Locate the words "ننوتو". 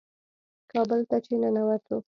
1.41-1.97